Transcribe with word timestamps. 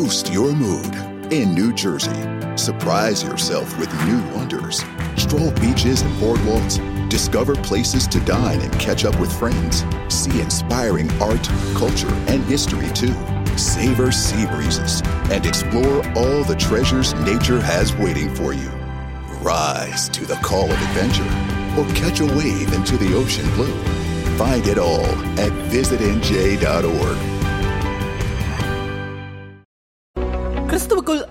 Boost 0.00 0.32
your 0.32 0.52
mood 0.52 0.94
in 1.32 1.52
New 1.54 1.72
Jersey. 1.72 2.14
Surprise 2.56 3.24
yourself 3.24 3.76
with 3.80 3.92
new 4.06 4.22
wonders. 4.32 4.84
Stroll 5.16 5.50
beaches 5.54 6.02
and 6.02 6.14
boardwalks. 6.20 6.78
Discover 7.10 7.56
places 7.56 8.06
to 8.06 8.20
dine 8.20 8.60
and 8.60 8.72
catch 8.78 9.04
up 9.04 9.18
with 9.18 9.36
friends. 9.40 9.84
See 10.08 10.40
inspiring 10.40 11.10
art, 11.20 11.42
culture, 11.74 12.14
and 12.28 12.44
history 12.44 12.86
too. 12.92 13.12
Savor 13.58 14.12
sea 14.12 14.46
breezes 14.46 15.02
and 15.32 15.44
explore 15.44 16.06
all 16.16 16.44
the 16.44 16.56
treasures 16.56 17.12
nature 17.14 17.60
has 17.60 17.92
waiting 17.96 18.32
for 18.32 18.52
you. 18.52 18.70
Rise 19.42 20.08
to 20.10 20.24
the 20.24 20.36
call 20.44 20.70
of 20.70 20.80
adventure 20.80 21.24
or 21.76 21.84
catch 21.96 22.20
a 22.20 22.26
wave 22.38 22.72
into 22.72 22.96
the 22.98 23.16
ocean 23.16 23.50
blue. 23.56 23.74
Find 24.36 24.64
it 24.68 24.78
all 24.78 25.06
at 25.40 25.50
visitnj.org. 25.72 27.37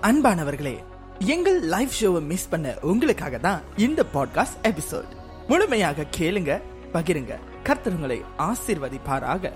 அன்பானவர்களே 0.02 0.78
எங்கள் 1.18 1.60
live 1.60 1.90
ஷோவை 2.00 2.20
miss 2.20 2.48
பண்ண 2.48 2.74
உங்களுக்காக 2.80 3.38
தான் 3.38 3.62
இந்த 3.76 4.02
podcast 4.14 4.68
episode 4.68 5.08
முழுமையாக 5.48 6.04
கேளுங்க 6.18 6.60
பகிருங்க. 6.92 7.34
கர்த்தருங்களை 7.64 7.88
உங்களை 7.88 8.24
ஆசீர்வதிப்பாராக. 8.38 9.50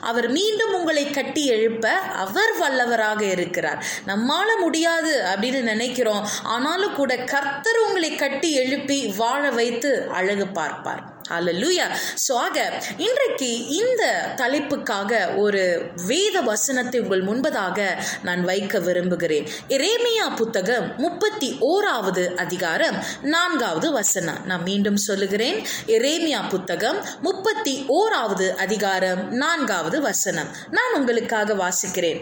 அவர் 0.00 0.28
மீண்டும் 0.28 0.74
உங்களை 0.74 1.10
கட்டி 1.10 1.46
எழுப்ப 1.46 1.90
அவர் 1.98 2.50
வல்லவராக 2.60 3.20
இருக்கிறார். 3.20 3.84
நம்மால 4.06 4.60
முடியாது 4.60 5.24
அப்படின்னு 5.24 5.62
நினைக்கிறோம். 5.62 6.28
ஆனாலும் 6.42 6.94
கூட 6.94 7.16
கர்த்தர் 7.16 7.78
உங்களை 7.86 8.14
கட்டி 8.14 8.52
எழுப்பி 8.54 9.14
வாழ 9.16 9.50
வைத்து 9.50 10.08
அழகு 10.10 10.46
பார்ப்பார். 10.46 11.17
அல்லூயா 11.36 11.86
ஸோ 12.26 12.32
ஆக 12.44 12.58
இன்றைக்கு 12.96 13.66
இந்த 13.66 14.02
தலைப்புக்காக 14.36 15.36
ஒரு 15.36 15.62
வேத 16.06 16.40
வசனத்தை 16.40 17.00
உங்கள் 17.00 17.24
முன்பதாக 17.24 17.88
நான் 18.22 18.42
வைக்க 18.44 18.78
விரும்புகிறேன். 18.78 19.46
எரேமியா 19.68 20.26
புத்தகம் 20.36 20.86
முப்பத்தி 20.96 21.50
ஓராவது 21.70 22.34
அதிகாரம் 22.34 22.96
நான்காவது 23.22 23.90
வசனம். 23.92 24.40
நான் 24.46 24.62
மீண்டும் 24.62 24.96
சொல்லுகிறேன். 24.96 25.58
எரேமியா 25.86 26.40
புத்தகம் 26.48 26.98
முப்பத்தி 27.22 27.74
ஓராவது 28.00 28.48
அதிகாரம் 28.54 29.22
நான்காவது 29.32 30.00
வசனம். 30.00 30.50
நான் 30.70 30.94
உங்களுக்காக 30.94 31.54
வாசிக்கிறேன். 31.64 32.20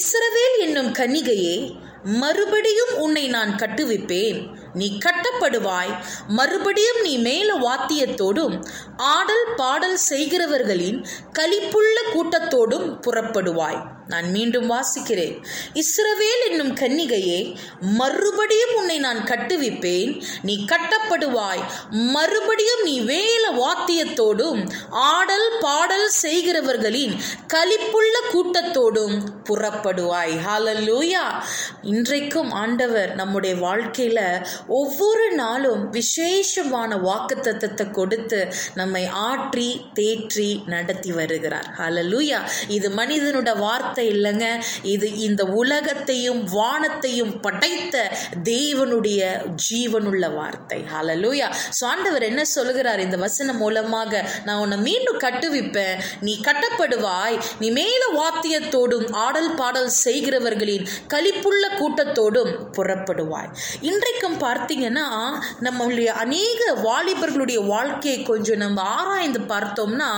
இஸ்ரவேல் 0.00 0.56
என்னும் 0.58 0.92
கன்னிகையே 0.92 1.56
மறுபடியும் 2.04 2.96
உன்னை 2.96 3.28
நான் 3.28 3.50
கட்டுவிப்பேன். 3.50 4.54
நீ 4.74 4.98
கட்டப்படுவாய். 5.04 5.96
மறுபடியும் 6.26 7.00
நீ 7.02 7.18
மேல 7.18 7.54
வாத்தியத்தோடும் 7.54 8.64
ஆடல் 8.96 9.46
பாடல் 9.56 9.98
செய்கிறவர்களின் 10.10 11.04
கலிப்புள்ள 11.32 12.00
கூட்டத்தோடும் 12.12 13.00
புறப்படுவாய். 13.00 13.93
நான் 14.08 14.26
மீண்டும் 14.30 14.68
வாசிக்கிறேன். 14.70 15.36
இஸ்ரவேல் 15.82 16.42
என்னும் 16.48 16.74
கன்னிகையே 16.76 17.38
மறுபடியும் 17.80 18.74
உன்னை 18.76 18.98
நான் 18.98 19.20
கட்டுவிப்பேன். 19.24 20.10
நீ 20.42 20.54
கட்டப்படுவாய். 20.72 21.62
மறுபடியும் 21.90 22.82
நீ 22.82 22.94
வேல 23.00 23.44
வாத்தியத்தோடும் 23.62 24.60
ஆடல் 24.90 25.48
பாடல் 25.60 26.08
செய்கிறவர்களின் 26.22 27.14
களிப்புள்ள 27.54 28.14
கூட்டத்தோடும் 28.32 29.16
புறப்படுவாய். 29.48 30.34
ஹாலல்லூயா 30.46 31.24
இன்றைக்கும் 31.82 32.50
ஆண்டவர் 32.50 33.14
நம்முடைய 33.14 33.54
வாழ்க்கையில 33.56 34.20
ஒவ்வொரு 34.66 35.26
நாளும் 35.32 35.82
விசேஷமான 35.90 36.96
வாக்குத்தத்தத்தை 37.08 37.90
கொடுத்து 37.90 38.40
நம்மை 38.74 39.04
ஆற்றி 39.30 39.68
தேற்றி 39.94 40.48
நடத்தி 40.66 41.12
வருகிறார். 41.12 41.68
ஹாலல்லூயா 41.78 42.40
இது 42.68 42.88
மனிதனோட 42.90 43.50
வார்த்தை. 43.58 43.92
இல்லைங்க. 44.02 44.46
இது 44.82 45.18
இந்த 45.18 45.44
உலகத்தையும் 45.44 46.40
வானத்தையும் 46.52 47.40
படைத்த 47.40 48.10
தேவனுடைய 48.44 49.20
ஜீவனுள்ள 49.66 50.34
வார்த்தை. 50.34 50.84
ஹலலூயா 50.94 51.48
ஸோ 51.78 51.84
ஆண்டவர் 51.84 52.22
என்ன 52.22 52.44
சொல்லுகிறார் 52.44 53.00
இந்த 53.00 53.16
வசனம் 53.16 53.56
மூலமாக? 53.56 54.22
நான் 54.44 54.60
உன்னை 54.64 54.78
மீண்டும் 54.78 55.18
கட்டுவிப்பேன். 55.18 56.00
நீ 56.20 56.40
கட்டப்படுவாய். 56.48 57.38
நீ 57.58 57.70
மேல 57.70 58.02
வாத்தியத்தோடும் 58.20 59.12
ஆடல் 59.12 59.54
பாடல் 59.54 59.90
செய்கிறவர்களின் 60.04 60.86
கழிப்புள்ள 61.14 61.64
கூட்டத்தோடும் 61.80 62.52
புறப்படுவாய். 62.76 63.50
இன்றைக்கும் 63.80 64.38
பார்த்தீங்கன்னா 64.40 65.06
நம்மளுடைய 65.66 66.10
அநேக 66.24 66.60
வாலிபர்களுடைய 66.86 67.66
வாழ்க்கையை 67.66 68.22
கொஞ்சம் 68.22 68.56
நம்ம 68.56 68.82
ஆராய்ந்து 68.82 69.40
பார்த்தோம்னா 69.52 70.10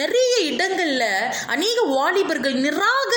நிறைய 0.00 0.32
இடங்கள்ல 0.50 1.04
அநேக 1.46 1.78
வாலிபர்கள் 1.82 2.56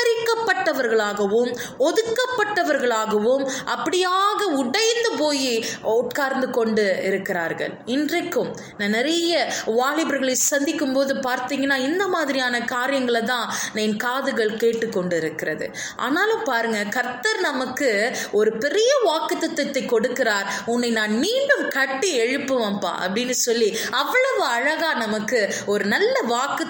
நிராகரிக்கப்பட்டவர்களாகவும் 0.05 1.51
ஒதுக்கப்பட்டவர்களாகவும் 1.87 3.43
அப்படியாக 3.73 4.41
உடைந்து 4.61 5.11
போய் 5.21 5.53
உட்கார்ந்து 5.99 6.49
கொண்டு 6.49 6.85
இருக்கிறார்கள். 7.07 7.73
இன்றைக்கும் 7.95 8.49
நான் 8.79 8.95
நிறைய 8.97 9.33
வாலிபர்களை 9.79 10.35
சந்திக்கும் 10.51 10.95
போது 10.97 11.13
பார்த்தீங்கன்னா 11.27 11.77
இந்த 11.89 12.07
மாதிரியான 12.07 12.61
காரியங்களை 12.73 13.21
தான் 13.23 13.47
என் 13.73 13.97
காதுகள் 13.97 14.59
கேட்டுக்கொண்டு 14.63 15.17
இருக்கிறது 15.17 15.67
ஆனாலும் 15.95 16.43
பாருங்க 16.43 16.79
கர்த்தர் 16.97 17.39
நமக்கு 17.39 17.89
ஒரு 18.31 18.51
பெரிய 18.57 18.91
வாக்குத்தத்தை 19.09 19.83
கொடுக்கிறார். 19.93 20.49
உன்னை 20.65 20.89
நான் 20.99 21.15
மீண்டும் 21.25 21.65
கட்டி 21.77 22.11
எழுப்புவேன்ப்பா 22.25 22.93
அப்படின்னு 23.05 23.37
சொல்லி 23.47 23.69
அவ்வளவு 24.01 24.43
அழகா 24.57 24.91
நமக்கு 25.05 25.41
ஒரு 25.65 25.85
நல்ல 25.85 26.15
வாக்கு 26.33 26.63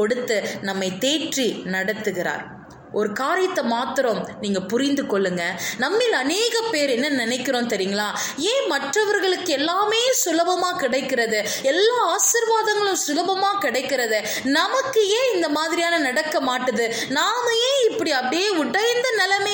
கொடுத்து 0.00 0.36
நம்மை 0.62 0.90
தேற்றி 1.04 1.48
நடத்துகிறார். 1.74 2.44
ஒரு 2.94 3.12
காரியத்தை 3.12 3.64
மாத்திரம் 3.64 4.20
நீங்க 4.40 4.60
புரிந்து 4.60 5.02
கொள்ளுங்க. 5.02 5.42
நம்மில் 5.78 6.12
அநேக 6.12 6.62
பேர் 6.70 6.90
என்ன 6.90 7.08
நினைக்கிறோம் 7.08 7.68
தெரியுங்களா? 7.68 8.08
ஏன் 8.36 8.66
மற்றவர்களுக்கு 8.66 9.52
எல்லாமே 9.52 10.02
சுலபமா 10.24 10.70
கிடைக்கிறது? 10.76 11.40
எல்லா 11.62 11.98
ஆசிர்வாதங்களும் 12.14 13.02
சுலபமா 13.06 13.50
கிடைக்கிறது? 13.58 14.20
நமக்கு 14.44 15.00
ஏன் 15.08 15.30
இந்த 15.34 15.48
மாதிரியான 15.48 15.98
நடக்க 15.98 16.40
மாட்டுது? 16.40 16.86
நாம 17.08 17.44
ஏன் 17.68 17.90
இப்படி 17.90 18.10
அப்படியே 18.10 18.48
உடைந்த 18.62 19.08
நிலைமை 19.16 19.53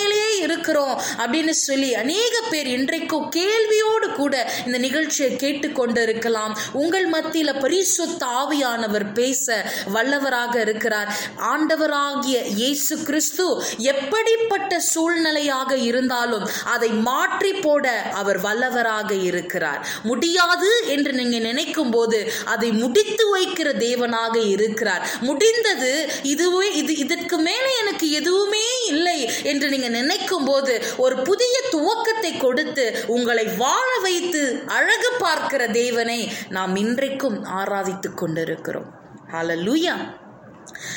இருக்கிறோம் 0.71 0.97
அப்படின்னு 1.23 1.53
சொல்லி 1.67 1.89
அநேக 2.01 2.35
பேர் 2.51 2.69
இன்றைக்கும் 2.77 3.27
கேள்வியோடு 3.37 4.09
கூட 4.17 4.35
இந்த 4.67 4.79
நிகழ்ச்சியை 4.85 5.31
கேட்டுக்கொண்டு 5.43 6.03
இருக்கலாம் 6.07 6.53
உங்கள் 6.83 7.07
மத்தியில 7.15 7.51
பரிசுத்த 7.65 8.23
ஆவியானவர் 8.41 9.07
பேச 9.19 9.47
வல்லவராக 9.95 10.55
இருக்கிறார். 10.65 11.09
ஆண்டவராகிய 11.53 12.39
இயேசு 12.61 12.95
கிறிஸ்து 13.09 13.47
எப்படிப்பட்ட 13.93 14.81
சூழ்நிலையாக 14.93 15.73
இருந்தாலும் 15.89 16.47
அதை 16.75 16.91
மாற்றி 17.09 17.53
போட 17.65 17.87
அவர் 18.21 18.41
வல்லவராக 18.47 19.11
இருக்கிறார். 19.31 19.81
முடியாது 20.11 20.71
என்று 20.95 21.13
நீங்க 21.21 21.39
நினைக்கும் 21.49 21.93
போது 21.97 22.21
அதை 22.55 22.71
முடித்து 22.83 23.27
வைக்கிற 23.37 23.69
தேவனாக 23.87 24.37
இருக்கிறார். 24.55 25.05
முடிந்தது 25.29 25.93
இதுவே 26.35 26.69
இது 26.83 26.93
இதற்கு 27.05 27.37
மேலே 27.49 27.71
எனக்கு 27.83 28.07
எதுவுமே 28.21 28.65
இல்லை 28.93 29.19
என்று 29.51 29.67
நீங்க 29.75 29.89
நினைக்கும் 29.99 30.47
போது 30.49 30.60
ஒரு 30.97 31.17
புதிய 31.17 31.61
துவக்கத்தை 31.73 32.39
கொடுத்து 32.39 33.05
உங்களை 33.07 33.47
வாழ 33.47 33.99
வைத்து 34.03 34.63
அழகு 34.67 35.13
பார்க்கிற 35.19 35.67
தேவனை 35.67 36.33
நாம் 36.49 36.77
இன்றைக்கும் 36.77 37.45
ஆராதித்துக் 37.45 38.17
கொண்டிருக்கிறோம். 38.17 38.99
ஹalleluya 39.33 39.95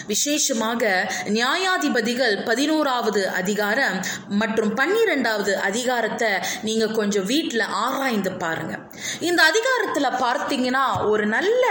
விசேஷமாக 0.08 0.84
நியாயாதிபதிகள் 1.38 2.36
பதினோராவது 2.46 3.22
அதிகாரம் 3.30 3.98
மற்றும் 4.42 4.74
பன்னிரெண்டாவது 4.74 5.58
அதிகாரத்தை 5.70 6.32
நீங்க 6.62 6.88
கொஞ்சம் 6.88 7.26
வீட்டில் 7.26 7.66
ஆராய்ந்து 7.86 8.32
பாருங்க. 8.32 8.74
இந்த 9.20 9.44
அதிகாரத்தில் 9.44 10.18
பார்த்தீங்கன்னா 10.26 10.86
ஒரு 11.10 11.26
நல்ல 11.26 11.64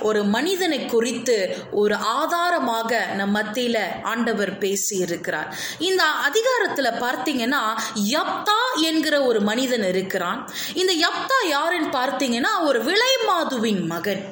ஒரு 0.00 0.24
மனிதனை 0.24 0.86
குறித்து 0.86 1.38
ஒரு 1.70 1.94
ஆதாரமாக 1.94 3.00
நம் 3.14 3.34
மத்தியில 3.36 3.78
ஆண்டவர் 4.02 4.58
பேசி 4.58 4.96
இருக்கிறார் 4.96 5.48
இந்த 5.78 6.02
அதிகாரத்தில் 6.28 6.98
பார்த்தீங்கன்னா 7.04 7.62
யப்தா 8.10 8.60
என்கிற 8.80 9.14
ஒரு 9.22 9.40
மனிதன் 9.40 9.86
இருக்கிறான். 9.88 10.40
இந்த 10.74 10.92
யப்தா 11.06 11.38
யாருன்னு 11.48 11.90
பார்த்தீங்கன்னா 11.98 12.52
ஒரு 12.64 12.78
விலைமாதுவின் 12.84 13.82
மகன். 13.86 14.22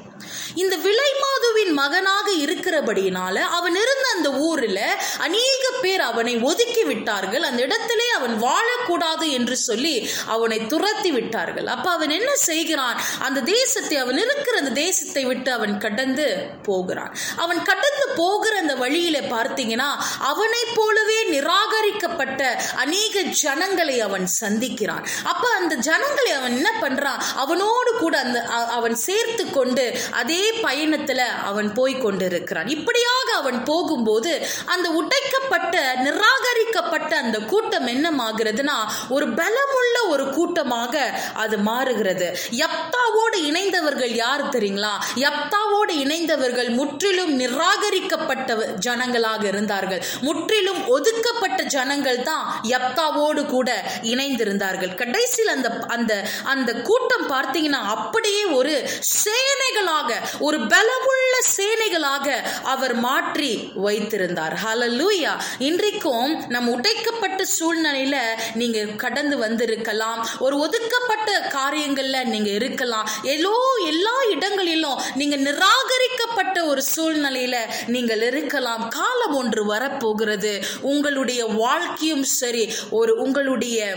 இந்த 0.55 0.75
விலைமாதுவின் 0.87 1.73
மகனாக 1.73 2.29
இருக்கிறபடியினால 2.45 3.37
அவன் 3.59 3.77
இருந்த 3.83 4.07
அந்த 4.15 4.29
ஊரில் 4.49 4.83
அநேக 5.19 5.63
பேர் 5.83 6.03
அவனை 6.11 6.35
ஒதுக்கி 6.51 6.85
விட்டார்கள். 6.85 7.43
அந்த 7.43 7.61
இடத்திலே 7.63 8.09
அவன் 8.19 8.35
வாழக்கூடாது 8.43 9.27
என்று 9.39 9.57
சொல்லி 9.57 9.95
அவனை 10.27 10.59
துரத்தி 10.67 11.11
விட்டார்கள். 11.11 11.69
அப்ப 11.75 11.87
அவன் 11.91 12.13
என்ன 12.19 12.31
செய்கிறான்? 12.49 12.99
அந்த 13.19 13.41
தேசத்தை 13.41 13.97
அவன் 13.97 14.19
இருக்கிற 14.19 14.59
அந்த 14.59 14.73
தேசத்தை 14.83 15.25
விட்டு 15.25 15.51
அவன் 15.53 15.75
கடந்து 15.79 16.27
போகிறான். 16.63 17.13
அவன் 17.37 17.63
கடந்து 17.63 18.07
போகிற 18.17 18.53
அந்த 18.59 18.75
வழியில 18.75 19.19
பார்த்தீங்கன்னா 19.35 19.91
அவனை 20.31 20.63
போலவே 20.75 21.19
நிராகரிக்கப்பட்ட 21.35 22.43
அநேக 22.77 23.23
ஜனங்களை 23.43 23.97
அவன் 24.01 24.27
சந்திக்கிறான். 24.41 25.05
அப்ப 25.25 25.45
அந்த 25.61 25.75
ஜனங்களை 25.89 26.33
அவன் 26.33 26.57
என்ன 26.57 26.71
பண்றான்? 26.83 27.21
அவனோடு 27.37 27.91
கூட 27.99 28.15
அந்த 28.19 28.39
அவன் 28.79 28.97
சேர்த்து 29.07 29.45
கொண்டு 29.51 29.85
அதே 30.11 30.34
அதே 30.35 30.47
பயணத்துல 30.67 31.21
அவன் 31.49 31.69
போய் 31.73 31.95
கொண்டிருக்கிறான். 32.05 32.69
இப்படியாக 32.75 33.29
அவன் 33.41 33.59
போகும்போது 33.65 34.31
அந்த 34.75 34.87
உடைக்கப்பட்ட 35.01 35.75
நிராகரிக்கப்பட்ட 36.07 37.11
அந்த 37.23 37.39
கூட்டம் 37.51 37.87
என்னமாகிறதுனா 37.93 38.77
ஒரு 39.17 39.27
பலமுள்ள 39.41 39.97
ஒரு 40.13 40.25
கூட்டமாக 40.37 40.95
அது 41.43 41.57
மாறுகிறது. 41.69 42.29
யப்தாவோடு 42.63 43.39
இணைந்தவர்கள் 43.51 44.15
யார் 44.23 44.45
தெரியுங்களா? 44.57 44.95
யப்தாவோடு 45.25 45.95
இணைந்தவர்கள் 46.05 46.71
முற்றிலும் 46.79 47.33
நிராகரிக்கப்பட்ட 47.43 48.57
ஜனங்களாக 48.87 49.45
இருந்தார்கள். 49.53 50.03
முற்றிலும் 50.29 50.83
ஒதுக்கப்பட்ட 50.97 51.61
ஜனங்கள் 51.77 52.21
தான் 52.31 52.45
யப்தாவோடு 52.75 53.45
கூட 53.55 53.71
இணைந்திருந்தார்கள். 54.13 54.95
கடைசியில் 55.05 55.55
அந்த 55.57 55.71
அந்த 55.99 56.13
அந்த 56.55 56.71
கூட்டம் 56.91 57.29
பார்த்தீங்கன்னா 57.35 57.83
அப்படியே 57.97 58.45
ஒரு 58.59 58.75
சேனைகளாக 59.23 60.11
ஒரு 60.39 60.59
பலமுள்ள 60.59 61.35
சேனைகளாக 61.57 62.37
அவர் 62.63 62.95
மாற்றி 62.95 63.71
வைத்திருந்தார். 63.75 64.59
ஹலலூயா 64.65 65.33
இன்றைக்கும் 65.59 66.45
நம் 66.49 66.69
உடைக்கப்பட்ட 66.69 67.45
சூழ்நிலையில 67.59 68.17
நீங்க 68.55 68.85
கடந்து 68.85 69.39
வந்திருக்கலாம். 69.39 70.29
ஒரு 70.39 70.59
ஒதுக்கப்பட்ட 70.59 71.51
காரியங்கள்ல 71.55 72.25
நீங்க 72.25 72.51
இருக்கலாம். 72.51 73.09
எல்லோ 73.23 73.55
எல்லா 73.87 74.17
இடங்களிலும் 74.31 75.01
நீங்க 75.15 75.37
நிராகரிக்கப்பட்ட 75.37 76.65
ஒரு 76.65 76.83
சூழ்நிலையில 76.97 77.57
நீங்கள் 77.87 78.23
இருக்கலாம். 78.23 78.89
காலம் 78.89 79.35
ஒன்று 79.35 79.67
வரப்போகிறது. 79.67 80.65
உங்களுடைய 80.81 81.45
வாழ்க்கையும் 81.45 82.25
சரி 82.25 82.73
ஒரு 82.91 83.17
உங்களுடைய 83.17 83.95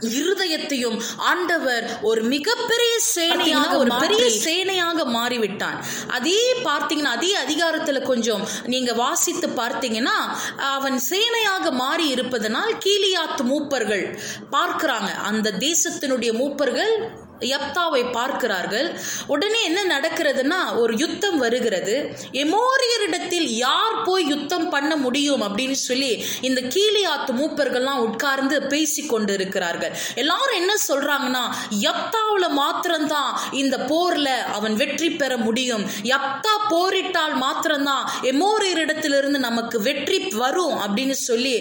இருதயத்தையும் 0.00 1.02
ஆண்டவர் 1.16 1.98
ஒரு 2.02 2.22
மிகப்பெரிய 2.22 3.00
சேனையாக 3.14 3.76
ஒரு 3.76 3.90
பெரிய 4.00 4.30
சேனையாக 4.44 5.04
மாறிவிட்டான் 5.04 5.78
அதே 6.06 6.54
பார்த்தீங்கன்னா 6.64 7.14
அதே 7.16 7.36
அதிகாரத்துல 7.36 8.02
கொஞ்சம் 8.02 8.48
நீங்க 8.64 8.92
வாசித்து 8.92 9.48
பார்த்தீங்கன்னா 9.48 10.16
அவன் 10.56 11.00
சேனையாக 11.10 11.72
மாறி 11.72 12.08
இருப்பதனால் 12.08 12.76
கீலியாத் 12.78 13.42
மூப்பர்கள் 13.42 14.18
பார்க்கிறாங்க. 14.50 15.14
அந்த 15.22 15.50
தேசத்தினுடைய 15.50 16.32
மூப்பர்கள் 16.32 17.10
யப்தாவை 17.52 18.02
பார்க்கிறார்கள். 18.18 18.88
உடனே 19.34 19.60
என்ன 19.68 19.80
நடக்கிறதுனா 19.94 20.60
ஒரு 20.82 20.92
யுத்தம் 21.02 21.38
வருகிறது. 21.44 21.96
எமோரியரிடத்தில் 22.44 23.48
யார் 23.66 23.96
போய் 24.08 24.26
யுத்தம் 24.32 24.68
பண்ண 24.74 24.92
முடியும் 25.04 25.42
அப்படின்னு 25.46 25.78
சொல்லி 25.88 26.12
இந்த 26.48 26.60
கீழியாத்து 26.74 27.34
மூப்பர்கள்லாம் 27.40 28.04
உட்கார்ந்து 28.08 28.56
பேசி 28.72 29.02
கொண்டு 29.06 29.32
இருக்கிறார்கள் 29.38 29.94
எல்லாரும் 30.22 30.58
என்ன 30.60 30.72
சொல்றாங்கன்னா 30.88 31.44
யப்தாவில் 31.86 32.48
மாத்திரம்தான் 32.60 33.32
இந்த 33.62 33.76
போர்ல 33.90 34.28
அவன் 34.58 34.74
வெற்றி 34.82 35.10
பெற 35.10 35.32
முடியும். 35.46 35.84
யப்தா 36.12 36.54
போரிட்டால் 36.72 37.34
மாத்திரம்தான் 37.44 38.04
எமோரியரிடத்திலிருந்து 38.32 39.38
நமக்கு 39.48 39.76
வெற்றி 39.88 40.16
வரும் 40.42 40.76
அப்படின்னு 40.84 41.16
சொல்லி 41.28 41.54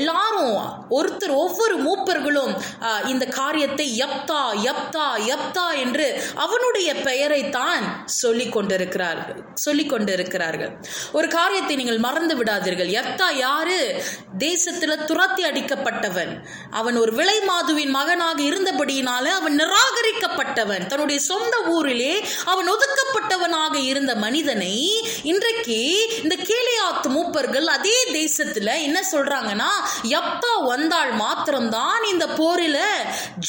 எல்லாரும் 0.00 0.54
ஒருத்தர் 0.98 1.34
ஒவ்வொரு 1.44 1.76
மூப்பர்களும் 1.86 2.52
இந்த 3.12 3.24
காரியத்தை 3.40 3.86
யப்தா 4.02 4.40
யப்தா 4.68 5.07
யப்தா 5.16 5.66
என்று 5.76 6.22
அவனுடைய 6.34 6.94
பெயரை 6.94 7.50
தான் 7.50 8.06
சொல்லிக் 8.06 8.52
கொண்டிருக்கிறார்கள் 8.52 9.40
சொல்லிக் 9.54 9.88
கொண்டிருக்கிறார்கள். 9.88 10.72
ஒரு 11.12 11.28
காரியத்தை 11.28 11.76
நீங்கள் 11.76 11.98
மறந்து 11.98 12.34
விடாதீர்கள். 12.36 12.90
யப்தா 12.98 13.32
யாரு? 13.32 14.02
தேசத்துல 14.38 15.04
துரத்தி 15.04 15.44
அடிக்கப்பட்டவன். 15.44 16.32
அவன் 16.70 16.96
ஒரு 16.96 17.12
விலை 17.12 17.38
மாதுவின் 17.40 17.88
மகனாக 17.88 18.42
இருந்தபடியினால 18.42 19.24
அவன் 19.24 19.56
நிராகரிக்கப்பட்டவன். 19.60 20.86
தன்னுடைய 20.86 21.20
சொந்த 21.20 21.62
ஊரிலே 21.62 22.26
அவன் 22.44 22.68
ஒதுக்கப்பட்டவனாக 22.68 23.74
இருந்த 23.74 24.14
மனிதனை 24.14 25.02
இன்றைக்கு 25.22 25.78
இந்த 26.22 26.36
கேலியாத்து 26.50 27.08
மூப்பர்கள் 27.08 27.64
அதே 27.64 27.98
தேசத்துல 28.12 28.82
என்ன 28.82 29.00
சொல்றாங்கன்னா 29.12 29.70
யப்தா 30.02 30.52
வந்தால் 30.64 31.12
மாத்திரம்தான் 31.12 32.02
இந்த 32.02 32.26
போரில 32.26 32.78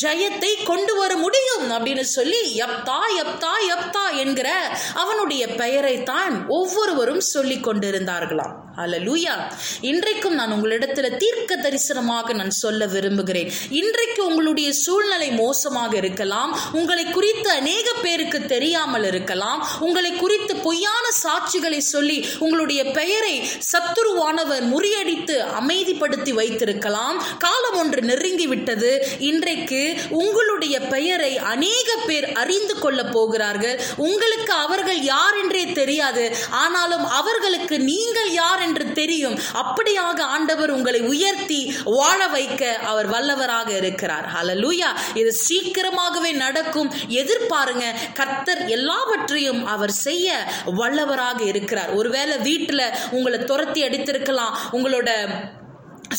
ஜெயத்தை 0.02 0.64
கொண்டு 0.64 0.96
வர 0.96 1.16
முடியும். 1.16 1.48
அப்படின்னு 1.58 2.06
சொல்லி 2.10 2.42
யப்தா 2.56 3.00
யப்தா 3.18 3.54
யப்தா 3.68 4.06
என்கிற 4.16 4.50
அவனுடைய 4.94 5.44
பெயரை 5.56 6.04
தான் 6.04 6.46
ஒவ்வொருவரும் 6.48 7.24
சொல்லிக் 7.28 7.64
கொண்டிருந்தார்களாம் 7.64 8.59
அலலூயா 8.84 9.34
இன்றைக்கும் 9.82 10.34
நான் 10.34 10.52
உங்களிடத்துல 10.52 11.08
தீர்க்க 11.18 11.56
தரிசனமாக 11.56 12.34
நான் 12.34 12.50
சொல்ல 12.50 12.86
விரும்புகிறேன். 12.86 13.50
இன்றைக்கு 13.70 14.22
உங்களுடைய 14.26 14.74
சூழ்நிலை 14.74 15.32
மோசமாக 15.32 15.98
இருக்கலாம். 15.98 16.52
உங்களை 16.72 17.06
குறித்து 17.06 17.50
அநேக 17.50 17.88
பேருக்கு 18.02 18.46
தெரியாமல் 18.46 19.04
இருக்கலாம். 19.04 19.68
உங்களை 19.80 20.12
குறித்து 20.14 20.56
பொய்யான 20.56 21.06
சாட்சிகளை 21.24 21.78
சொல்லி 21.78 22.18
உங்களுடைய 22.40 22.84
பெயரை 22.92 23.36
சத்துருவானவர் 23.72 24.66
முறியடித்து 24.74 25.36
அமைதிப்படுத்தி 25.60 26.34
வைத்திருக்கலாம். 26.34 27.24
காலம் 27.38 27.78
ஒன்று 27.78 28.02
நெருங்கி 28.02 28.48
விட்டது. 28.48 29.08
இன்றைக்கு 29.20 29.82
உங்களுடைய 30.10 30.80
பெயரை 30.80 31.38
அநேக 31.38 31.90
பேர் 32.08 32.30
அறிந்து 32.34 32.78
கொள்ள 32.80 33.00
போகிறார்கள். 33.06 33.82
உங்களுக்கு 33.96 34.54
அவர்கள் 34.54 35.02
யார் 35.02 35.38
என்றே 35.44 35.66
தெரியாது. 35.82 36.26
ஆனாலும் 36.64 37.06
அவர்களுக்கு 37.20 37.80
நீங்கள் 37.80 38.32
யார் 38.32 38.68
என்று 38.70 38.92
தெரியும். 38.92 39.38
அப்படியாக 39.54 40.22
ஆண்டவர் 40.22 40.72
உங்களை 40.72 41.02
உயர்த்தி 41.02 41.60
வாழ 41.98 42.28
வைக்க 42.28 42.76
அவர் 42.92 43.10
வல்லவராக 43.10 43.70
இருக்கிறார். 43.76 44.28
ஹலலூயா 44.36 44.92
இது 45.14 45.34
சீக்கிரமாகவே 45.34 46.32
நடக்கும். 46.32 46.92
எதிர்பாருங்க. 47.10 47.86
கர்த்தர் 48.14 48.66
எல்லாவற்றையும் 48.66 49.66
அவர் 49.66 49.96
செய்ய 50.08 50.44
வல்லவராக 50.78 51.42
இருக்கிறார். 51.46 51.94
ஒருவேளை 51.94 52.38
வீட்டுல 52.38 52.84
உங்களை 53.12 53.40
துரத்தி 53.44 53.84
அடித்திருக்கலாம். 53.84 54.56
உங்களோட 54.72 55.10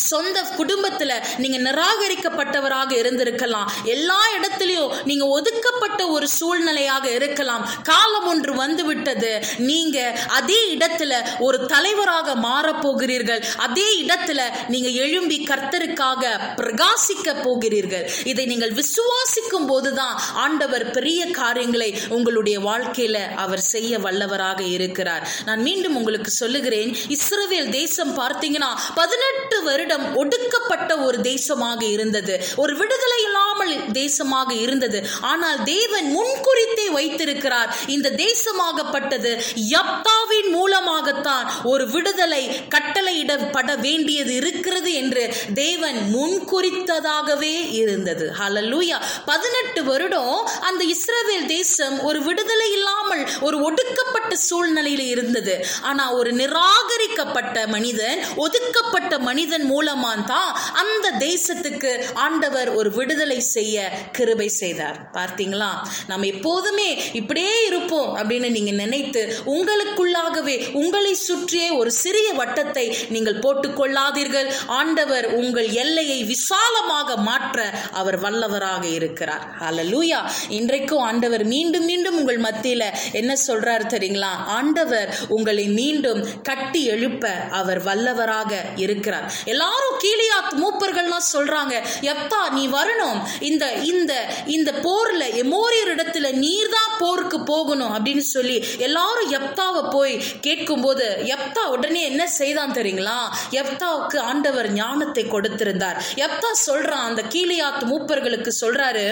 சொந்த 0.00 0.42
குடும்பத்துல 0.58 1.12
நீங்க 1.36 1.58
நிராகரிக்கப்பட்டவராக 1.70 2.90
இருந்திருக்கலாம். 3.02 3.68
எல்லா 3.84 4.20
இடத்துலையும் 4.36 4.92
நீங்க 5.04 5.26
ஒதுக்கப்பட்ட 5.26 6.08
ஒரு 6.08 6.26
சூழ்நிலையாக 6.40 7.04
இருக்கலாம். 7.04 7.64
காலம் 7.82 8.26
ஒன்று 8.26 8.54
வந்து 8.54 8.84
விட்டது 8.84 9.32
நீங்க 9.58 9.98
அதே 10.28 10.60
இடத்துல 10.74 11.14
ஒரு 11.38 11.66
தலைவராக 11.66 12.34
மாறப் 12.34 12.82
போகிறீர்கள். 12.82 13.44
அதே 13.56 13.88
இடத்துல 14.02 14.40
நீங்க 14.68 14.88
எழும்பி 14.88 15.38
கர்த்தருக்காக 15.50 16.24
பிரகாசிக்க 16.56 17.34
போகிறீர்கள். 17.42 18.10
இதை 18.24 18.46
நீங்கள் 18.46 18.72
விசுவாசிக்கும் 18.72 19.66
போதுதான் 19.66 20.20
ஆண்டவர் 20.34 20.90
பெரிய 20.90 21.30
காரியங்களை 21.30 21.90
உங்களுடைய 22.08 22.60
வாழ்க்கையில 22.60 23.18
அவர் 23.34 23.64
செய்ய 23.74 23.98
வல்லவராக 23.98 24.60
இருக்கிறார். 24.70 25.28
நான் 25.44 25.62
மீண்டும் 25.62 25.96
உங்களுக்கு 25.96 26.30
சொல்லுகிறேன். 26.30 26.96
இஸ்ரவேல் 27.08 27.70
தேசம் 27.70 28.18
பார்த்தீங்கன்னா 28.18 28.70
பதினெட்டு 28.94 29.56
வருடம் 29.90 30.16
ஒடுக்கப்பட்ட 30.20 30.90
ஒரு 31.06 31.18
தேசமாக 31.30 31.80
இருந்தது. 31.94 32.34
ஒரு 32.62 32.72
விடுதலை 32.80 33.18
இல்லாமல் 33.26 33.72
தேசமாக 34.00 34.50
இருந்தது. 34.64 34.98
ஆனால் 35.30 35.58
தேவன் 35.64 36.08
முன்குறித்தே 36.16 36.86
வைத்திருக்கிறார். 36.96 37.70
இந்த 37.94 38.08
தேசமாகப்பட்டது 38.24 39.32
யப்தாவின் 39.74 40.50
மூலமாகத்தான் 40.56 41.46
ஒரு 41.72 41.84
விடுதலை 41.94 42.42
கட்டளையிடப்பட 42.74 43.70
வேண்டியது 43.86 44.32
இருக்கிறது 44.40 44.92
என்று 45.02 45.24
தேவன் 45.54 45.98
முன்குறித்ததாகவே 46.16 47.54
இருந்தது. 47.82 48.26
ஹலலூயா 48.40 48.98
பதினெட்டு 49.30 49.82
வருடம் 49.90 50.34
அந்த 50.68 50.82
இஸ்ரேல் 50.94 51.46
தேசம் 51.56 51.96
ஒரு 52.08 52.18
விடுதலை 52.28 52.68
இல்லாமல் 52.78 53.24
ஒரு 53.46 53.56
ஒடுக்கப்பட்ட 53.68 54.32
சூழ்நிலையில் 54.48 55.06
இருந்தது. 55.14 55.54
ஆனா 55.90 56.04
ஒரு 56.20 56.30
நிராகரிக்கப்பட்ட 56.40 57.58
மனிதன் 57.74 58.18
ஒதுக்கப்பட்ட 58.44 59.12
மனிதன் 59.28 59.66
மூலம் 59.70 59.79
தான் 60.26 60.56
அந்த 60.72 61.06
தேசத்துக்கு 61.18 61.90
ஆண்டவர் 62.14 62.68
ஒரு 62.68 62.90
விடுதலை 62.90 63.40
செய்ய 63.40 63.90
கிருபை 64.12 64.48
செய்தார். 64.48 65.10
பார்த்தீங்களா? 65.12 65.70
நம்ம 66.06 66.26
எப்போதுமே 66.26 66.88
இப்படியே 67.12 67.66
இருப்போம் 67.66 68.16
அப்படின்னு 68.16 68.50
நீங்க 68.50 68.70
நினைத்து 68.70 69.22
உங்களுக்குள்ளாகவே 69.46 70.72
உங்களை 70.72 71.14
சுற்றியே 71.14 71.76
ஒரு 71.76 71.90
சிறிய 71.90 72.32
வட்டத்தை 72.32 72.96
நீங்கள் 73.08 73.38
போட்டுக்கொள்ளாதீர்கள். 73.38 74.48
ஆண்டவர் 74.66 75.26
உங்கள் 75.34 75.68
எல்லையை 75.72 76.24
விசாலமாக 76.24 77.16
மாற்ற 77.16 77.70
அவர் 77.92 78.18
வல்லவராக 78.22 78.84
இருக்கிறார். 78.84 79.44
அலலூயா 79.60 80.20
இன்றைக்கும் 80.48 81.02
ஆண்டவர் 81.02 81.44
மீண்டும் 81.44 81.84
மீண்டும் 81.84 82.16
உங்கள் 82.16 82.40
மத்தியில 82.40 82.84
என்ன 83.12 83.36
சொல்றாரு 83.46 83.86
தெரியுங்களா? 83.94 84.32
ஆண்டவர் 84.58 85.18
உங்களை 85.28 85.66
மீண்டும் 85.68 86.42
கட்டி 86.42 86.84
எழுப்ப 86.84 87.28
அவர் 87.30 87.84
வல்லவராக 87.84 88.52
இருக்கிறார். 88.76 89.32
எல்லாரும் 89.60 89.96
கீழியாத் 90.04 90.52
மூப்பர்கள்லாம் 90.62 91.28
சொல்றாங்க 91.32 91.74
எப்பா 92.00 92.50
நீ 92.50 92.68
வரணும். 92.68 93.18
இந்த 93.40 93.64
இந்த 93.72 94.12
இந்த 94.46 94.70
போர்ல 94.72 95.24
எமோரியர் 95.42 95.90
இடத்துல 95.94 96.32
நீர் 96.34 96.68
தான் 96.68 96.92
போருக்கு 96.98 97.40
போகணும் 97.40 97.92
அப்படின்னு 97.94 98.24
சொல்லி 98.34 98.56
எல்லாரும் 98.78 99.30
எப்தாவை 99.32 99.90
போய் 99.90 100.22
கேட்கும்போது 100.40 101.22
எப்தா 101.36 101.64
உடனே 101.68 102.02
என்ன 102.02 102.26
செய்தான் 102.26 102.72
தெரியுங்களா? 102.72 103.20
எப்தாவுக்கு 103.50 104.18
ஆண்டவர் 104.30 104.72
ஞானத்தை 104.72 105.24
கொடுத்திருந்தார். 105.24 106.00
எப்தா 106.14 106.52
சொல்றான் 106.66 107.06
அந்த 107.10 107.22
கீழியாத் 107.22 107.88
மூப்பர்களுக்கு 107.92 108.52
சொல்றாரு 108.60 109.06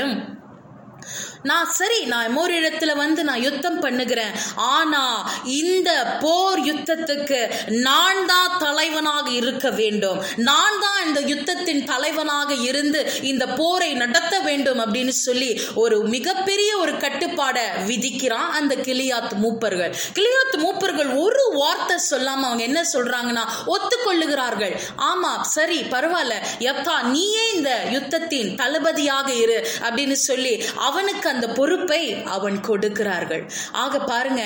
நான் 1.43 1.71
சரி 1.71 2.05
நான் 2.05 2.29
இன்னொரு 2.29 2.55
இடத்துல 2.61 2.97
வந்து 2.97 3.25
நான் 3.25 3.43
யுத்தம் 3.43 3.81
பண்ணுகிறேன். 3.81 4.33
ஆனா 4.57 5.31
இந்த 5.45 5.91
போர் 6.21 6.61
யுத்தத்துக்கு 6.61 7.41
நான் 7.69 8.27
தான் 8.27 8.59
தலைவனாக 8.59 9.31
இருக்க 9.31 9.71
வேண்டும். 9.71 10.25
நான் 10.37 10.79
தான் 10.81 11.07
இந்த 11.07 11.21
யுத்தத்தின் 11.21 11.85
தலைவனாக 11.85 12.55
இருந்து 12.55 13.13
இந்த 13.23 13.47
போரை 13.47 13.93
நடத்த 13.95 14.39
வேண்டும் 14.39 14.79
அப்படின்னு 14.79 15.09
சொல்லி 15.09 15.61
ஒரு 15.75 16.01
மிகப்பெரிய 16.03 16.77
ஒரு 16.77 16.93
கட்டுப்பாடை 16.93 17.65
விதிக்கிறான் 17.87 18.51
அந்த 18.61 18.75
கிளியாத் 18.75 19.35
மூப்பர்கள். 19.45 19.95
கிளியாத் 20.15 20.57
மூப்பர்கள் 20.57 21.17
ஒரு 21.17 21.51
வார்த்தை 21.55 21.97
சொல்லாம 22.11 22.45
அவங்க 22.49 22.63
என்ன 22.63 22.83
சொல்றாங்கன்னா 22.93 23.45
ஒத்துக்கொள்ளுகிறார்கள். 23.67 24.75
ஆமா 24.97 25.41
சரி 25.41 25.81
பரவாயில்ல. 25.81 26.35
எப்பா 26.59 27.03
நீயே 27.03 27.53
இந்த 27.55 27.85
யுத்தத்தின் 27.91 28.55
தளபதியாக 28.55 29.33
இரு 29.33 29.69
அப்படின்னு 29.81 30.13
சொல்லி 30.13 30.65
அவனுக்கு 30.75 31.28
அந்த 31.29 31.47
பொறுப்பை 31.49 32.03
அவன் 32.23 32.61
கொடுக்கிறார்கள். 32.61 33.45
ஆக 33.73 34.01
பாருங்க 34.01 34.43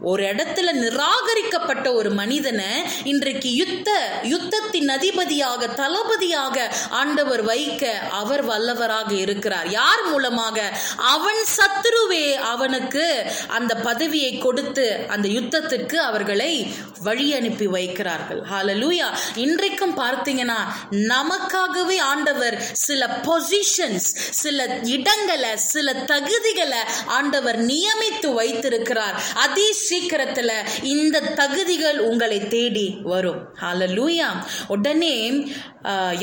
ஒரு 0.00 0.24
இடத்துல 0.24 0.72
நிராகரிக்கப்பட்ட 0.72 1.94
ஒரு 1.94 2.10
மனிதனை 2.10 2.82
இன்றைக்கு 3.04 3.54
யுத்த 3.54 4.20
யுத்தத்தின் 4.22 4.88
அதிபதியாக 4.88 5.66
தளபதியாக 5.66 6.72
ஆண்டவர் 6.90 7.42
வைக்க 7.42 7.98
அவர் 8.10 8.48
வல்லவராக 8.48 9.12
இருக்கிறார். 9.12 9.68
யார் 9.70 10.08
மூலமாக? 10.10 10.72
அவன் 10.96 11.42
சத்ருவே 11.56 12.34
அவனுக்கு 12.34 13.30
அந்த 13.48 13.74
பதவியை 13.74 14.38
கொடுத்து 14.38 15.04
அந்த 15.08 15.28
யுத்தத்திற்கு 15.28 15.94
அவர்களை 15.94 16.74
வழி 17.02 17.34
அனுப்பி 17.34 17.66
வைக்கிறார்கள். 17.66 18.40
ஹாலலூயா 18.52 19.06
இன்றைக்கும் 19.34 19.98
பார்த்தீங்கன்னா 19.98 20.58
நமக்காகவே 20.90 21.98
ஆண்டவர் 21.98 22.62
சில 22.72 23.20
பொசிஷன்ஸ் 23.22 24.10
சில 24.30 24.66
இடங்களை 24.82 25.56
சில 25.56 25.92
தகுதிகளை 25.92 26.82
ஆண்டவர் 27.06 27.66
நியமித்து 27.66 28.32
வைத்திருக்கிறார். 28.34 29.22
அதி 29.34 29.72
சீக்கிரத்துல 29.88 30.50
இந்த 30.94 31.20
தகுதிகள் 31.40 31.98
உங்களை 32.10 32.40
தேடி 32.54 32.86
வரும். 33.12 33.40
லூயா 33.96 34.28
உடனே 34.74 35.14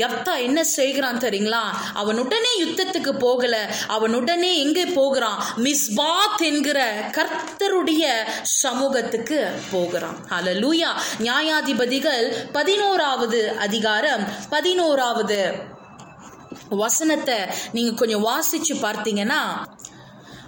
யப்தா 0.02 0.34
என்ன 0.46 0.60
செய்கிறான் 0.76 1.20
தெரியுங்களா? 1.24 1.64
அவன் 2.00 2.18
உடனே 2.22 2.52
யுத்தத்துக்கு 2.62 3.12
போகல. 3.18 3.54
அவன் 3.96 4.14
உடனே 4.14 4.52
எங்கே 4.64 4.84
போகிறான்? 4.98 5.38
மிஸ்பாத் 5.66 6.42
என்கிற 6.50 6.78
கர்த்தருடைய 7.18 8.06
சமூகத்துக்கு 8.62 9.40
போகிறான். 9.70 10.16
ஹலலூயா 10.30 10.90
நியாயாதிபதிகள் 11.26 12.26
பதினோராவது 12.52 13.40
அதிகாரம் 13.66 14.24
பதினோராவது 14.50 15.40
வசனத்தை 16.82 17.36
நீங்க 17.72 17.92
கொஞ்சம் 18.00 18.24
வாசிச்சு 18.26 18.74
பார்த்தீங்கன்னா 18.82 19.40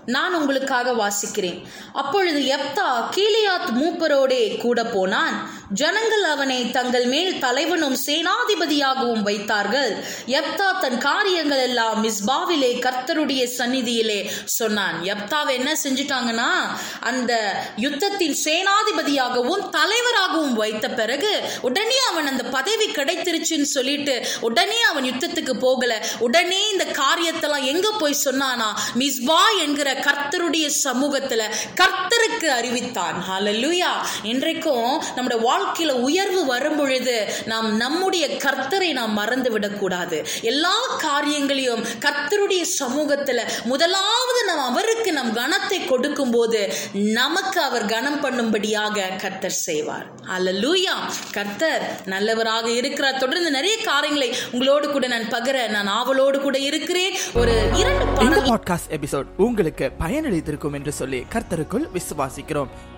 நான் 0.07 0.35
உங்களுக்காக 0.35 0.93
வாசிக்கிறேன். 0.93 1.63
அப்பொழுது 1.93 2.41
எப்தா 2.41 2.89
கீலியாத் 3.17 3.73
மூப்பரோடே 3.75 4.59
கூட 4.59 4.85
போனான். 4.85 5.49
ஜனங்கள் 5.71 6.23
அவனை 6.23 6.71
தங்கள் 6.71 7.07
மேல் 7.07 7.39
தலைவனும் 7.39 7.97
சேனாதிபதியாகவும் 8.07 9.23
வைத்தார்கள். 9.23 10.05
எப்தா 10.27 10.81
தன் 10.81 10.99
காரியங்கள் 10.99 11.59
எல்லாம் 11.59 12.05
மிஸ்பாவிலே 12.05 12.79
கர்த்தருடைய 12.79 13.49
சந்நிதியிலே 13.59 14.31
சொன்னான். 14.45 15.03
எப்தாவை 15.03 15.51
என்ன 15.51 15.77
செஞ்சுட்டாங்கன்னா 15.83 16.77
அந்த 17.01 17.63
யுத்தத்தின் 17.77 18.37
சேனாதிபதியாகவும் 18.45 19.69
தலைவராகவும் 19.71 20.55
வைத்த 20.55 20.89
பிறகு 20.89 21.41
உடனே 21.61 21.97
அவன் 22.11 22.27
அந்த 22.27 22.43
பதவி 22.43 22.87
கிடைத்திருச்சுன்னு 22.87 23.63
சொல்லிட்டு 23.63 24.27
உடனே 24.41 24.83
அவன் 24.83 25.05
யுத்தத்துக்கு 25.05 25.53
போகல. 25.53 26.07
உடனே 26.19 26.71
இந்த 26.71 26.85
காரியத்தெல்லாம் 26.85 27.65
எங்க 27.65 27.91
போய் 27.99 28.17
சொன்னானா 28.25 28.75
மிஸ்பா 28.99 29.41
என்கிற 29.59 29.93
கர்த்தருடைய 29.93 30.71
சமூகத்துல 30.85 31.43
கர்த்தருக்கு 31.77 32.47
அறிவித்தான். 32.47 33.25
ஹalleluya. 33.31 33.83
இன்றைக்கும் 34.23 35.03
நம்முடைய 35.15 35.53
வாழ்க்கையில 35.55 35.93
உயர்வு 35.93 36.45
வரும் 36.45 36.77
பொழுது 36.77 37.33
நாம் 37.45 37.77
நம்முடைய 37.77 38.27
கர்த்தரை 38.29 38.93
நாம் 38.93 39.13
மறந்து 39.13 39.51
விடக்கூடாது 39.51 40.27
எல்லா 40.43 40.77
காரியங்களையும் 40.99 41.83
கர்த்தருடைய 42.01 42.63
சமூகத்துல 42.79 43.41
முதலாவது 43.65 44.45
நாம் 44.45 44.65
அவருக்கு 44.65 45.13
நம் 45.13 45.37
கனத்தை 45.37 45.87
கொடுக்கும் 45.87 46.31
போது 46.31 46.73
நமக்கு 46.93 47.61
அவர் 47.61 47.87
கனம் 47.87 48.23
பண்ணும்படியாக 48.25 49.17
கர்த்தர் 49.17 49.51
செய்வார். 49.51 50.07
ஹalleluya 50.27 50.95
கர்த்தர் 51.33 52.01
நல்லவராக 52.05 52.71
இருக்கிறார். 52.71 53.19
தொடர்ந்து 53.19 53.51
நிறைய 53.51 53.77
காரியங்களை 53.77 54.37
உங்களோடு 54.53 54.91
கூட 54.91 55.07
நான் 55.07 55.23
பகிர 55.23 55.69
நான் 55.69 55.87
ஆவலோடு 55.87 56.41
கூட 56.41 56.59
இருக்கிறேன். 56.59 57.13
ஒரு 57.35 57.71
இரண்டு 57.75 58.05
பாட்காஸ்ட் 58.41 58.91
எபிசோட் 58.91 59.25
உங்களுக்கு 59.37 59.93
பயனளித்திருக்கும் 60.01 60.73
என்று 60.73 60.93
சொல்லி 60.93 61.25
கர்த்தருக்குள் 61.33 61.89
விசுவாசிக்கிறோம். 61.95 62.69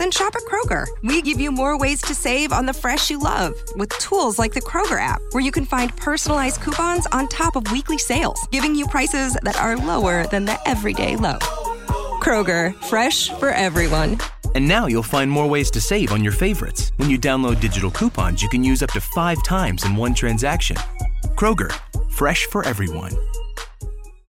Then 0.00 0.10
shop 0.10 0.34
at 0.34 0.44
Kroger. 0.44 0.86
We 1.02 1.20
give 1.20 1.38
you 1.38 1.52
more 1.52 1.78
ways 1.78 2.00
to 2.02 2.14
save 2.14 2.54
on 2.54 2.64
the 2.64 2.72
fresh 2.72 3.10
you 3.10 3.18
love 3.18 3.52
with 3.76 3.90
tools 3.98 4.38
like 4.38 4.54
the 4.54 4.62
Kroger 4.62 4.98
app, 4.98 5.20
where 5.32 5.44
you 5.44 5.52
can 5.52 5.66
find 5.66 5.94
personalized 5.94 6.62
coupons 6.62 7.06
on 7.12 7.28
top 7.28 7.54
of 7.54 7.70
weekly 7.70 7.98
sales, 7.98 8.40
giving 8.50 8.74
you 8.74 8.86
prices 8.86 9.36
that 9.42 9.60
are 9.60 9.76
lower 9.76 10.26
than 10.28 10.46
the 10.46 10.56
everyday 10.66 11.16
low. 11.16 11.36
Kroger, 12.24 12.74
fresh 12.84 13.28
for 13.28 13.50
everyone. 13.50 14.16
And 14.54 14.66
now 14.66 14.86
you'll 14.86 15.02
find 15.02 15.30
more 15.30 15.46
ways 15.46 15.70
to 15.72 15.82
save 15.82 16.12
on 16.12 16.24
your 16.24 16.32
favorites. 16.32 16.92
When 16.96 17.10
you 17.10 17.18
download 17.18 17.60
digital 17.60 17.90
coupons, 17.90 18.42
you 18.42 18.48
can 18.48 18.64
use 18.64 18.82
up 18.82 18.92
to 18.92 19.02
five 19.02 19.44
times 19.44 19.84
in 19.84 19.96
one 19.96 20.14
transaction. 20.14 20.76
Kroger, 21.36 21.78
fresh 22.08 22.46
for 22.46 22.66
everyone. 22.66 23.12